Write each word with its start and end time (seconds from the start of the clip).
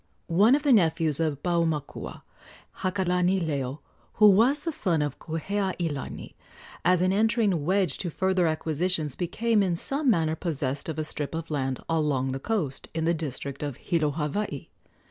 One 0.25 0.55
of 0.55 0.63
the 0.63 0.73
nephews 0.73 1.19
of 1.19 1.43
Paumakua, 1.43 2.23
Hakalanileo, 2.79 3.81
who 4.13 4.31
was 4.31 4.61
the 4.61 4.71
son 4.71 5.03
of 5.03 5.19
Kuheailani, 5.19 6.33
as 6.83 7.01
an 7.03 7.13
entering 7.13 7.63
wedge 7.65 7.99
to 7.99 8.09
further 8.09 8.47
acquisitions 8.47 9.15
became 9.15 9.61
in 9.61 9.75
some 9.75 10.09
manner 10.09 10.35
possessed 10.35 10.89
of 10.89 10.97
a 10.97 11.03
strip 11.03 11.35
of 11.35 11.51
land 11.51 11.81
along 11.87 12.29
the 12.29 12.39
coast 12.39 12.87
in 12.95 13.05
the 13.05 13.13
district 13.13 13.61
of 13.61 13.77
Hilo, 13.77 14.09
Hawaii. 14.09 14.69